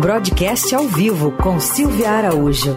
[0.00, 2.76] Broadcast ao vivo com Silvia Araújo.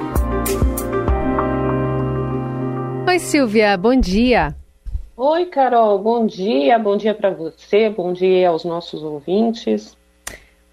[3.08, 4.56] Oi, Silvia, bom dia.
[5.16, 6.80] Oi, Carol, bom dia.
[6.80, 9.96] Bom dia para você, bom dia aos nossos ouvintes.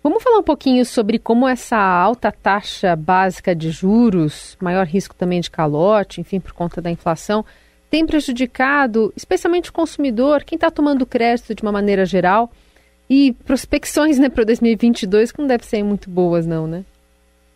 [0.03, 5.42] Vamos falar um pouquinho sobre como essa alta taxa básica de juros, maior risco também
[5.42, 7.44] de calote, enfim, por conta da inflação,
[7.90, 12.51] tem prejudicado especialmente o consumidor, quem está tomando crédito de uma maneira geral,
[13.09, 16.84] e prospecções né, para 2022 que não devem ser muito boas, não, né?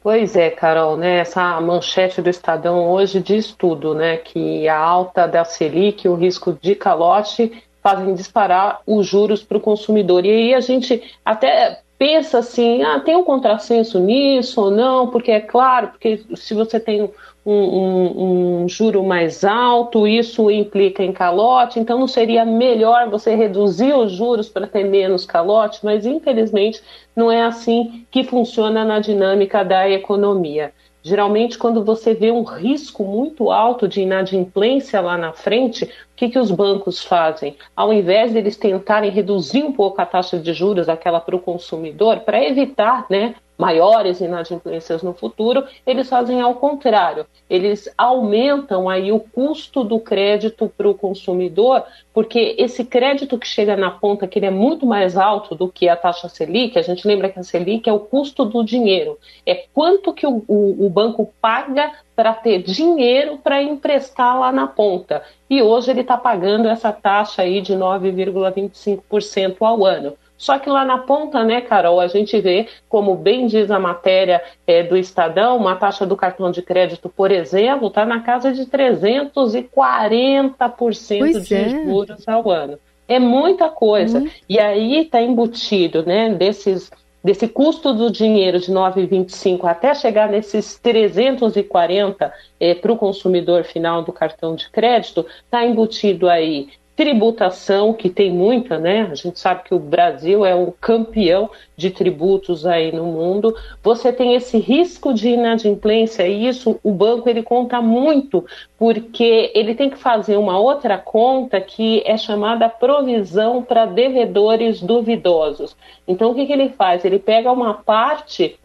[0.03, 1.19] Pois é, Carol, né?
[1.19, 4.17] Essa manchete do Estadão hoje diz tudo, né?
[4.17, 9.61] Que a alta da Selic, o risco de calote, fazem disparar os juros para o
[9.61, 10.25] consumidor.
[10.25, 15.07] E aí a gente até pensa assim, ah, tem um contrassenso nisso ou não?
[15.07, 17.09] Porque é claro, porque se você tem
[17.45, 23.35] um, um, um, juro mais alto, isso implica em calote, então não seria melhor você
[23.35, 25.81] reduzir os juros para ter menos calote?
[25.83, 26.81] Mas infelizmente
[27.17, 30.73] não é assim que funciona na dinâmica da economia.
[31.05, 36.29] Geralmente, quando você vê um risco muito alto de inadimplência lá na frente, o que,
[36.29, 37.56] que os bancos fazem?
[37.75, 41.41] Ao invés de eles tentarem reduzir um pouco a taxa de juros, aquela para o
[41.41, 47.27] consumidor, para evitar né, maiores inadimplências no futuro, eles fazem ao contrário.
[47.48, 53.77] Eles aumentam aí o custo do crédito para o consumidor, porque esse crédito que chega
[53.77, 57.06] na ponta, que ele é muito mais alto do que a taxa Selic, a gente
[57.06, 60.91] lembra que a Selic é o custo do dinheiro, é quanto que o, o, o
[60.91, 65.22] banco paga para ter dinheiro para emprestar lá na ponta.
[65.48, 70.14] E hoje ele está pagando essa taxa aí de 9,25% ao ano.
[70.43, 74.43] Só que lá na ponta, né, Carol, a gente vê, como bem diz a matéria
[74.67, 78.67] é, do Estadão, uma taxa do cartão de crédito, por exemplo, está na casa de
[78.67, 81.69] 340% pois de é.
[81.69, 82.77] juros ao ano.
[83.07, 84.19] É muita coisa.
[84.19, 84.29] Hum.
[84.49, 86.91] E aí está embutido, né, desses
[87.23, 94.03] desse custo do dinheiro de 9,25 até chegar nesses 340 é, para o consumidor final
[94.03, 99.08] do cartão de crédito, está embutido aí tributação, que tem muita, né?
[99.10, 103.56] A gente sabe que o Brasil é um campeão de tributos aí no mundo.
[103.82, 108.44] Você tem esse risco de inadimplência e isso o banco ele conta muito,
[108.78, 115.74] porque ele tem que fazer uma outra conta que é chamada provisão para devedores duvidosos.
[116.06, 117.04] Então o que, que ele faz?
[117.04, 118.59] Ele pega uma parte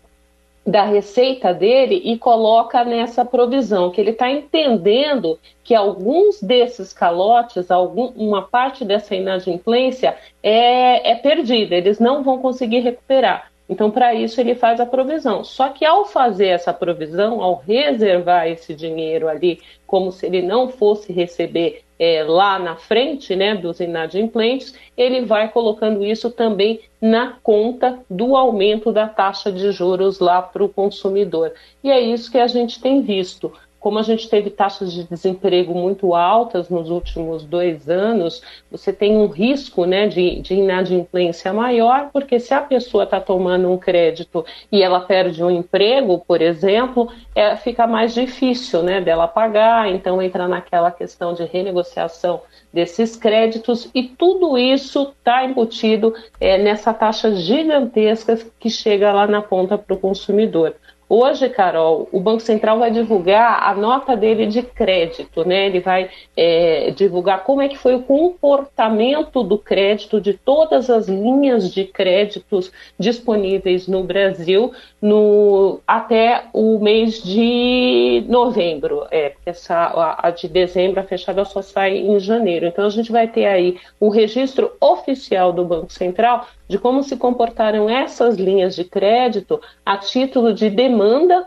[0.68, 7.72] da receita dele e coloca nessa provisão, que ele está entendendo que alguns desses calotes,
[7.72, 13.50] algum, uma parte dessa inadimplência é, é perdida, eles não vão conseguir recuperar.
[13.70, 15.44] Então, para isso, ele faz a provisão.
[15.44, 20.70] Só que ao fazer essa provisão, ao reservar esse dinheiro ali, como se ele não
[20.70, 27.38] fosse receber é, lá na frente né, dos inadimplentes, ele vai colocando isso também na
[27.44, 31.54] conta do aumento da taxa de juros lá para o consumidor.
[31.84, 35.74] E é isso que a gente tem visto como a gente teve taxas de desemprego
[35.74, 42.10] muito altas nos últimos dois anos, você tem um risco né, de, de inadimplência maior,
[42.12, 47.12] porque se a pessoa está tomando um crédito e ela perde um emprego, por exemplo,
[47.36, 52.42] é, fica mais difícil né, dela pagar, então entra naquela questão de renegociação
[52.74, 59.42] desses créditos e tudo isso está embutido é, nessa taxa gigantesca que chega lá na
[59.42, 60.76] ponta para o consumidor.
[61.10, 65.68] Hoje, Carol, o Banco Central vai divulgar a nota dele de crédito, né?
[65.68, 71.08] Ele vai é, divulgar como é que foi o comportamento do crédito de todas as
[71.08, 79.08] linhas de créditos disponíveis no Brasil no, até o mês de novembro.
[79.10, 82.66] É, porque essa, a, a de dezembro, a fechada só sai em janeiro.
[82.66, 87.16] Então a gente vai ter aí o registro oficial do Banco Central de como se
[87.16, 90.97] comportaram essas linhas de crédito a título de demanda,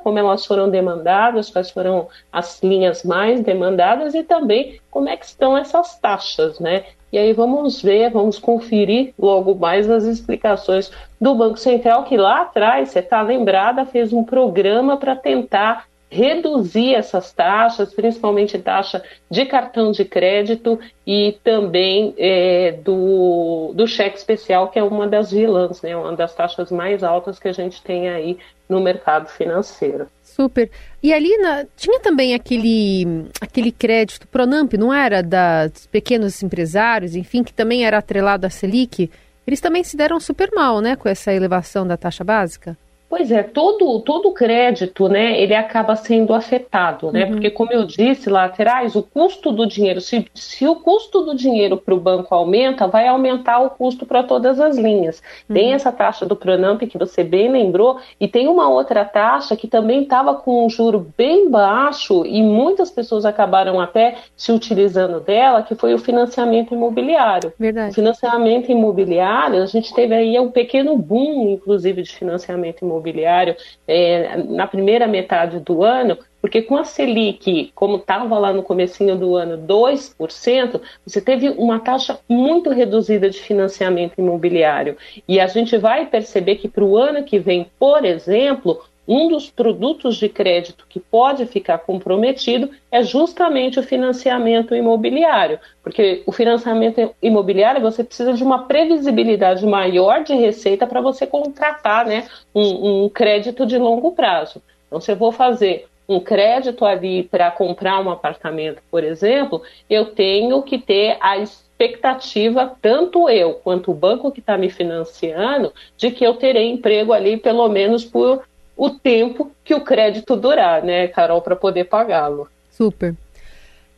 [0.03, 5.25] como elas foram demandadas, quais foram as linhas mais demandadas e também como é que
[5.25, 6.85] estão essas taxas, né?
[7.13, 12.43] E aí vamos ver, vamos conferir logo mais as explicações do Banco Central, que lá
[12.43, 19.47] atrás, você está lembrada, fez um programa para tentar reduzir essas taxas, principalmente taxa de
[19.47, 25.81] cartão de crédito e também é, do, do cheque especial, que é uma das vilãs,
[25.83, 30.09] né, uma das taxas mais altas que a gente tem aí no mercado financeiro.
[30.23, 30.71] Super.
[31.03, 31.31] E ali
[31.77, 35.23] tinha também aquele, aquele crédito Pronamp, não era?
[35.23, 39.11] Das pequenos empresários, enfim, que também era atrelado à Selic.
[39.47, 42.77] Eles também se deram super mal, né, com essa elevação da taxa básica?
[43.11, 47.33] Pois é, todo, todo crédito, né, ele acaba sendo afetado, né, uhum.
[47.33, 51.35] porque como eu disse lá atrás, o custo do dinheiro, se, se o custo do
[51.35, 55.21] dinheiro para o banco aumenta, vai aumentar o custo para todas as linhas.
[55.49, 55.57] Uhum.
[55.57, 59.67] Tem essa taxa do Pronamp que você bem lembrou, e tem uma outra taxa que
[59.67, 65.65] também estava com um juro bem baixo e muitas pessoas acabaram até se utilizando dela,
[65.65, 67.53] que foi o financiamento imobiliário.
[67.59, 67.91] Verdade.
[67.91, 73.57] O financiamento imobiliário, a gente teve aí um pequeno boom, inclusive, de financiamento imobiliário imobiliário
[73.89, 79.17] é, na primeira metade do ano, porque com a Selic, como estava lá no comecinho
[79.17, 84.97] do ano, 2%, você teve uma taxa muito reduzida de financiamento imobiliário.
[85.29, 89.51] E a gente vai perceber que para o ano que vem, por exemplo, um dos
[89.51, 97.13] produtos de crédito que pode ficar comprometido é justamente o financiamento imobiliário, porque o financiamento
[97.21, 103.09] imobiliário você precisa de uma previsibilidade maior de receita para você contratar né, um, um
[103.09, 104.63] crédito de longo prazo.
[104.87, 110.07] Então, se eu vou fazer um crédito ali para comprar um apartamento, por exemplo, eu
[110.07, 116.13] tenho que ter a expectativa, tanto eu quanto o banco que está me financiando, de
[116.13, 118.45] que eu terei emprego ali pelo menos por
[118.81, 122.49] o tempo que o crédito durar, né, Carol, para poder pagá-lo.
[122.71, 123.15] Super.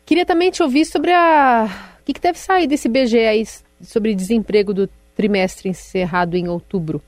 [0.05, 1.69] Queria também te ouvir sobre a.
[2.01, 3.45] O que, que deve sair desse BGE aí
[3.81, 7.01] sobre desemprego do trimestre encerrado em outubro?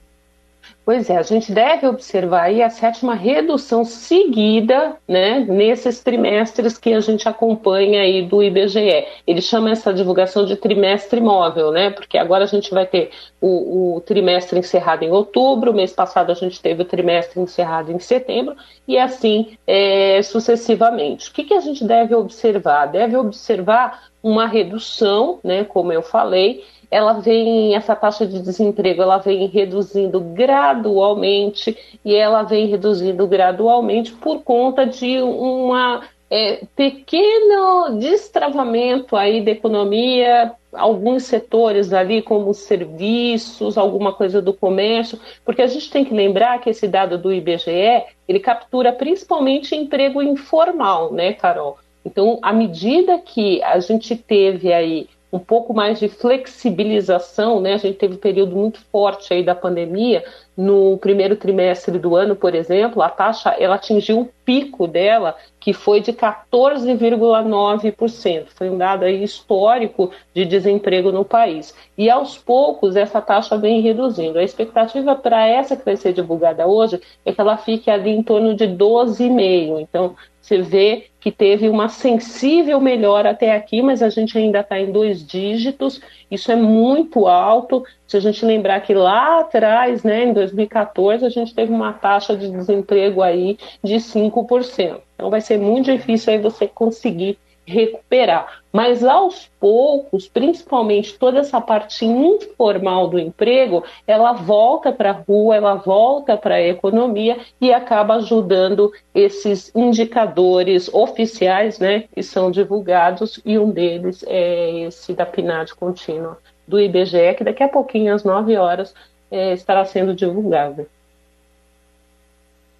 [0.85, 6.93] Pois é, a gente deve observar aí a sétima redução seguida, né, nesses trimestres que
[6.93, 9.07] a gente acompanha aí do IBGE.
[9.27, 13.97] Ele chama essa divulgação de trimestre móvel, né, porque agora a gente vai ter o,
[13.97, 18.55] o trimestre encerrado em outubro, mês passado a gente teve o trimestre encerrado em setembro,
[18.87, 21.31] e assim é, sucessivamente.
[21.31, 22.87] O que, que a gente deve observar?
[22.87, 26.63] Deve observar uma redução, né, como eu falei,
[26.94, 34.12] ela vem, essa taxa de desemprego, ela vem reduzindo gradualmente e ela vem reduzindo gradualmente
[34.12, 43.76] por conta de uma é, pequeno destravamento aí da economia, alguns setores ali como serviços,
[43.76, 48.05] alguma coisa do comércio, porque a gente tem que lembrar que esse dado do IBGE,
[48.29, 51.76] ele captura principalmente emprego informal, né, Carol?
[52.05, 57.75] Então, à medida que a gente teve aí um pouco mais de flexibilização, né?
[57.75, 60.25] A gente teve um período muito forte aí da pandemia.
[60.56, 65.73] No primeiro trimestre do ano, por exemplo, a taxa ela atingiu um pico dela que
[65.73, 68.47] foi de 14,9%.
[68.55, 71.75] Foi um dado histórico de desemprego no país.
[71.99, 74.39] E aos poucos essa taxa vem reduzindo.
[74.39, 78.23] A expectativa para essa que vai ser divulgada hoje é que ela fique ali em
[78.23, 79.81] torno de 12,5.
[79.81, 80.15] Então,
[80.45, 84.93] você vê que teve uma sensível melhora até aqui, mas a gente ainda está em
[84.93, 85.99] dois dígitos.
[86.31, 87.83] Isso é muito alto.
[88.06, 92.37] Se a gente lembrar que lá atrás, né, em 2014, a gente teve uma taxa
[92.37, 95.01] de desemprego aí de 5%.
[95.15, 98.62] Então vai ser muito difícil aí você conseguir recuperar.
[98.73, 105.56] Mas aos poucos, principalmente toda essa parte informal do emprego, ela volta para a rua,
[105.56, 113.41] ela volta para a economia e acaba ajudando esses indicadores oficiais, né, que são divulgados
[113.45, 118.25] e um deles é esse da PNAD contínua do IBGE, que daqui a pouquinho às
[118.25, 118.95] 9 horas
[119.31, 120.87] é, estará sendo divulgado.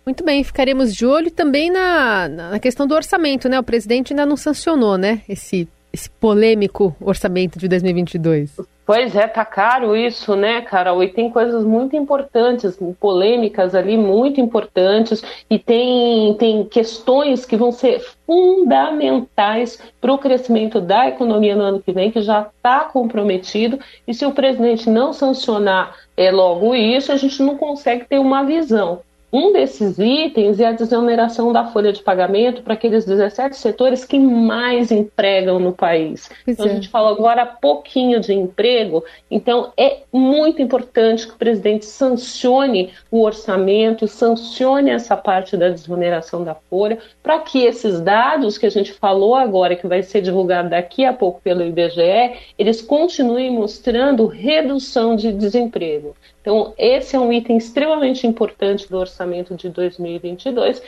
[0.05, 3.59] Muito bem, ficaremos de olho também na, na questão do orçamento, né?
[3.59, 5.23] O presidente ainda não sancionou, né?
[5.27, 8.55] Esse, esse polêmico orçamento de 2022.
[8.87, 11.03] Pois é, tá caro isso, né, Carol?
[11.03, 17.73] E tem coisas muito importantes, polêmicas ali muito importantes, e tem, tem questões que vão
[17.73, 23.79] ser fundamentais para o crescimento da economia no ano que vem, que já está comprometido,
[24.07, 28.45] e se o presidente não sancionar é, logo isso, a gente não consegue ter uma
[28.45, 29.01] visão.
[29.37, 34.17] Um desses itens é a desoneração da folha de pagamento para aqueles 17 setores que
[34.17, 36.31] mais empregam no país.
[36.47, 36.75] Então, a é.
[36.77, 43.23] gente falou agora pouquinho de emprego, então é muito importante que o presidente sancione o
[43.23, 48.93] orçamento, sancione essa parte da desoneração da folha, para que esses dados que a gente
[48.93, 55.17] falou agora, que vai ser divulgado daqui a pouco pelo IBGE, eles continuem mostrando redução
[55.17, 56.15] de desemprego.
[56.45, 60.83] Então, esse é um item extremamente importante do orçamento de 2022.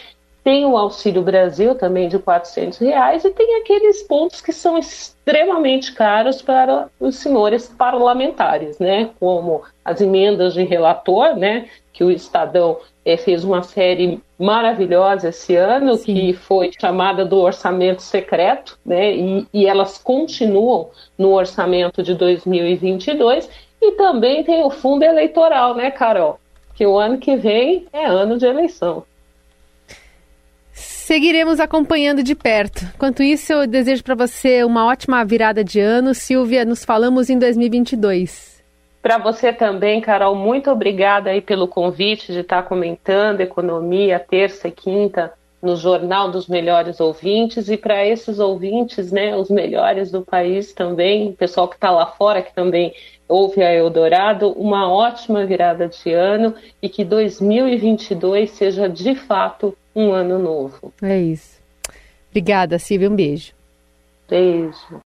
[0.45, 2.23] Tem o Auxílio Brasil também de R$
[2.79, 9.09] reais e tem aqueles pontos que são extremamente caros para os senhores parlamentares, né?
[9.19, 11.71] Como as emendas de relator, né?
[11.91, 16.05] Que o Estadão é, fez uma série maravilhosa esse ano, Sim.
[16.05, 19.17] que foi chamada do orçamento secreto, né?
[19.17, 23.49] E, e elas continuam no orçamento de 2022
[23.89, 26.39] e também tem o fundo eleitoral, né, Carol?
[26.77, 29.03] que o ano que vem é ano de eleição.
[30.73, 32.85] Seguiremos acompanhando de perto.
[32.95, 36.15] Enquanto isso, eu desejo para você uma ótima virada de ano.
[36.15, 38.63] Silvia, nos falamos em 2022.
[39.01, 44.73] Para você também, Carol, muito obrigada aí pelo convite de estar comentando economia terça e
[44.73, 45.33] quinta
[45.67, 51.31] no Jornal dos Melhores Ouvintes e para esses ouvintes, né, os melhores do país também,
[51.31, 52.95] o pessoal que está lá fora que também
[53.29, 60.13] ouve a Eldorado, uma ótima virada de ano e que 2022 seja de fato um
[60.13, 60.93] ano novo.
[61.03, 61.59] É isso.
[62.31, 63.11] Obrigada, Silvia.
[63.11, 63.53] Um beijo.
[64.29, 65.03] Beijo.